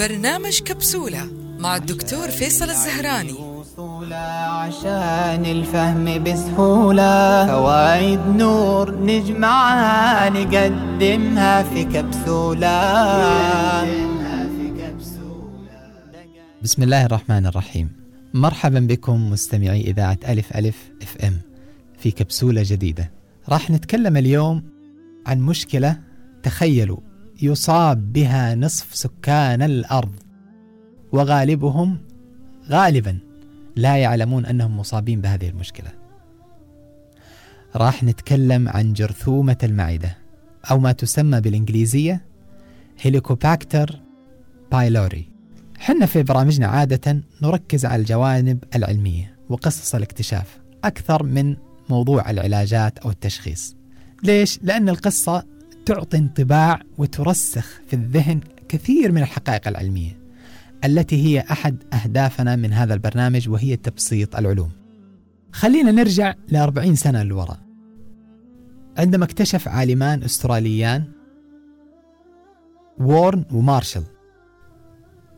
[0.00, 1.28] برنامج كبسولة
[1.58, 3.34] مع الدكتور فيصل الزهراني.
[4.48, 7.46] عشان الفهم بسهولة.
[7.46, 12.80] فوايد نور نجمعها نقدمها في كبسولة.
[16.62, 17.92] بسم الله الرحمن الرحيم.
[18.34, 21.40] مرحبا بكم مستمعي إذاعة ألف ألف إف إم
[21.98, 23.10] في كبسولة جديدة.
[23.48, 24.62] راح نتكلم اليوم
[25.26, 25.96] عن مشكلة
[26.42, 27.09] تخيلوا.
[27.42, 30.12] يصاب بها نصف سكان الأرض
[31.12, 31.98] وغالبهم
[32.68, 33.18] غالبا
[33.76, 35.90] لا يعلمون أنهم مصابين بهذه المشكلة.
[37.76, 40.16] راح نتكلم عن جرثومة المعدة
[40.70, 42.20] أو ما تسمى بالإنجليزية
[43.00, 44.00] هيليكوباكتر
[44.72, 45.28] بايلوري
[45.78, 51.56] حنا في برامجنا عادة نركز على الجوانب العلمية وقصص الاكتشاف أكثر من
[51.88, 53.76] موضوع العلاجات أو التشخيص.
[54.22, 55.44] ليش؟ لأن القصة
[55.86, 60.20] تعطي انطباع وترسخ في الذهن كثير من الحقائق العلمية
[60.84, 64.70] التي هي أحد أهدافنا من هذا البرنامج وهي تبسيط العلوم.
[65.52, 67.60] خلينا نرجع لأربعين سنة للوراء.
[68.98, 71.04] عندما اكتشف عالمان أستراليان
[72.98, 74.04] وورن ومارشال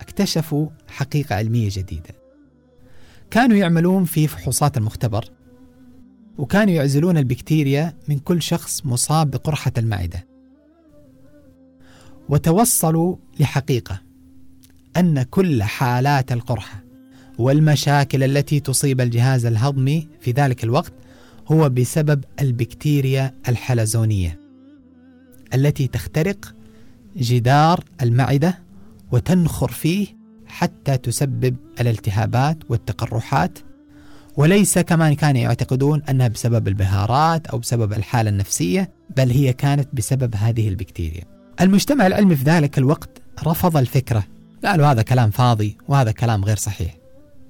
[0.00, 2.14] اكتشفوا حقيقة علمية جديدة.
[3.30, 5.24] كانوا يعملون في فحوصات المختبر
[6.38, 10.26] وكانوا يعزلون البكتيريا من كل شخص مصاب بقرحة المعدة.
[12.28, 14.00] وتوصلوا لحقيقة
[14.96, 16.84] أن كل حالات القرحة
[17.38, 20.92] والمشاكل التي تصيب الجهاز الهضمي في ذلك الوقت
[21.52, 24.40] هو بسبب البكتيريا الحلزونية
[25.54, 26.54] التي تخترق
[27.16, 28.58] جدار المعدة
[29.12, 30.06] وتنخر فيه
[30.46, 33.58] حتى تسبب الالتهابات والتقرحات
[34.36, 40.34] وليس كما كانوا يعتقدون أنها بسبب البهارات أو بسبب الحالة النفسية بل هي كانت بسبب
[40.34, 41.24] هذه البكتيريا.
[41.60, 44.24] المجتمع العلمي في ذلك الوقت رفض الفكرة،
[44.64, 46.96] قالوا هذا كلام فاضي وهذا كلام غير صحيح.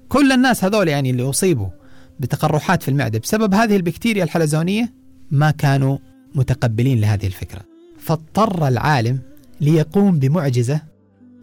[0.08, 1.68] كل الناس هذول يعني اللي أصيبوا
[2.20, 4.92] بتقرحات في المعدة بسبب هذه البكتيريا الحلزونية
[5.30, 5.98] ما كانوا
[6.34, 7.62] متقبلين لهذه الفكرة.
[7.98, 9.18] فاضطر العالم
[9.60, 10.80] ليقوم بمعجزة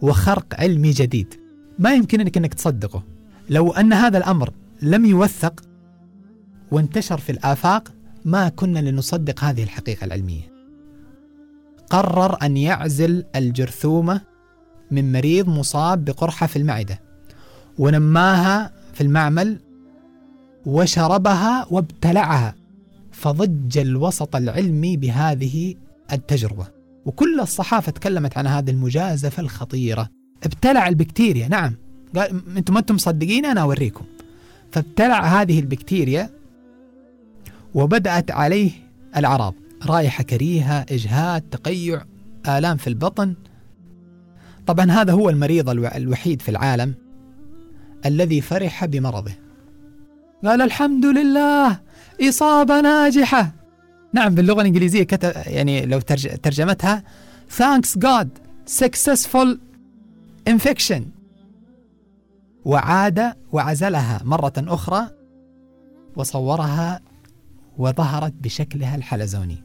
[0.02, 1.34] وخرق علمي جديد
[1.78, 3.02] ما يمكن انك إنك تصدقه.
[3.50, 4.50] لو أن هذا الأمر
[4.82, 5.60] لم يوثق
[6.70, 7.92] وانتشر في الآفاق
[8.24, 10.54] ما كنا لنصدق هذه الحقيقة العلمية.
[11.90, 14.20] قرر أن يعزل الجرثومة
[14.90, 17.00] من مريض مصاب بقرحة في المعدة
[17.78, 19.60] ونماها في المعمل
[20.66, 22.54] وشربها وابتلعها
[23.12, 25.74] فضج الوسط العلمي بهذه
[26.12, 26.66] التجربة.
[27.06, 30.08] وكل الصحافة تكلمت عن هذه المجازفة الخطيرة.
[30.44, 31.74] ابتلع البكتيريا نعم.
[32.16, 34.04] قال أنتم ما أنتم مصدقين أنا أوريكم.
[34.74, 36.30] فابتلع هذه البكتيريا
[37.74, 38.70] وبدأت عليه
[39.16, 39.54] الأعراض
[39.86, 42.04] رائحة كريهة إجهاد تقيع
[42.48, 43.34] آلام في البطن.
[44.66, 46.94] طبعا هذا هو المريض الوحيد في العالم
[48.06, 49.32] الذي فرح بمرضه.
[50.44, 51.80] قال الحمد لله
[52.28, 53.52] إصابة ناجحة.
[54.12, 56.00] نعم باللغة الإنجليزية كتب يعني لو
[56.42, 57.02] ترجمتها
[57.58, 58.28] thanks God
[58.84, 59.56] successful
[60.50, 61.13] infection.
[62.64, 65.10] وعاد وعزلها مرة أخرى
[66.16, 67.00] وصورها
[67.78, 69.64] وظهرت بشكلها الحلزوني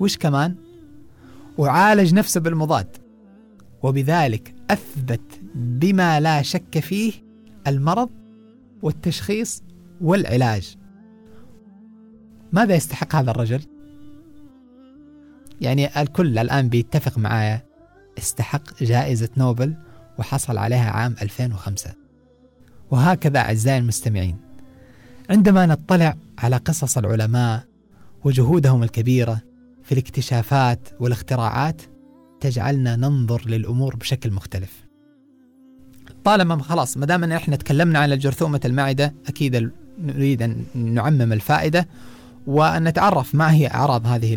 [0.00, 0.54] وش كمان؟
[1.58, 2.96] وعالج نفسه بالمضاد
[3.82, 7.12] وبذلك أثبت بما لا شك فيه
[7.66, 8.10] المرض
[8.82, 9.62] والتشخيص
[10.00, 10.76] والعلاج
[12.52, 13.62] ماذا يستحق هذا الرجل؟
[15.60, 17.62] يعني الكل الآن بيتفق معايا
[18.18, 19.74] استحق جائزة نوبل
[20.18, 22.01] وحصل عليها عام 2005
[22.92, 24.36] وهكذا أعزائي المستمعين.
[25.30, 27.64] عندما نطلع على قصص العلماء
[28.24, 29.40] وجهودهم الكبيرة
[29.82, 31.82] في الاكتشافات والاختراعات
[32.40, 34.84] تجعلنا ننظر للأمور بشكل مختلف.
[36.24, 41.88] طالما خلاص ما دام إحنا تكلمنا عن جرثومة المعدة أكيد نريد أن نعمم الفائدة
[42.46, 44.34] وأن نتعرف ما هي أعراض هذه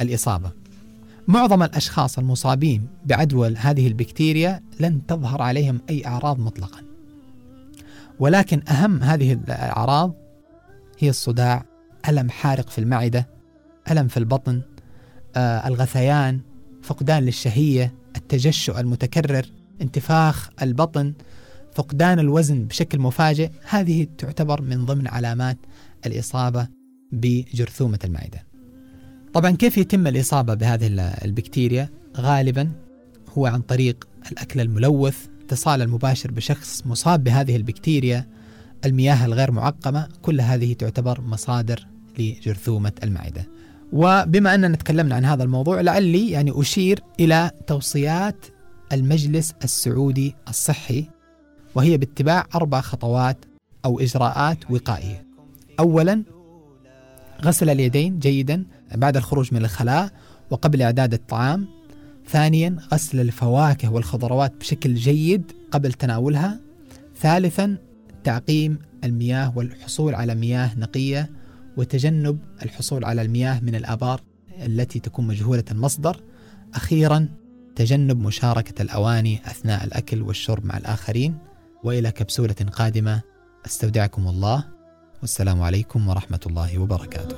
[0.00, 0.50] الإصابة.
[1.28, 6.87] معظم الأشخاص المصابين بعدوى هذه البكتيريا لن تظهر عليهم أي أعراض مطلقا.
[8.20, 10.14] ولكن أهم هذه الأعراض
[10.98, 11.64] هي الصداع
[12.08, 13.28] ألم حارق في المعدة
[13.90, 14.62] ألم في البطن
[15.36, 16.40] آه، الغثيان
[16.82, 19.46] فقدان للشهية التجشؤ المتكرر
[19.82, 21.14] انتفاخ البطن
[21.74, 23.50] فقدان الوزن بشكل مفاجئ.
[23.68, 25.58] هذه تعتبر من ضمن علامات
[26.06, 26.68] الإصابة
[27.12, 28.46] بجرثومة المعدة.
[29.34, 30.86] طبعا كيف يتم الإصابة بهذه
[31.24, 32.70] البكتيريا؟ غالبا
[33.28, 38.26] هو عن طريق الأكل الملوث الاتصال المباشر بشخص مصاب بهذه البكتيريا
[38.84, 41.86] المياه الغير معقمة كل هذه تعتبر مصادر
[42.18, 43.48] لجرثومة المعدة.
[43.92, 48.46] وبما أننا تكلمنا عن هذا الموضوع لعلي يعني أشير إلى توصيات
[48.92, 51.04] المجلس السعودي الصحي
[51.74, 53.44] وهي باتباع أربع خطوات
[53.84, 55.26] أو إجراءات وقائية.
[55.80, 56.24] أولا
[57.44, 58.64] غسل اليدين جيدا
[58.94, 60.10] بعد الخروج من الخلاء
[60.50, 61.77] وقبل إعداد الطعام.
[62.28, 66.60] ثانيا غسل الفواكه والخضروات بشكل جيد قبل تناولها.
[67.20, 67.78] ثالثا
[68.24, 71.30] تعقيم المياه والحصول على مياه نقية
[71.76, 74.20] وتجنب الحصول على المياه من الآبار
[74.62, 76.20] التي تكون مجهولة المصدر.
[76.74, 77.28] أخيرا
[77.76, 81.38] تجنب مشاركة الأواني أثناء الأكل والشرب مع الآخرين.
[81.84, 83.22] وإلى كبسولة قادمة.
[83.66, 84.64] أستودعكم الله.
[85.22, 87.36] والسلام عليكم ورحمة الله وبركاته.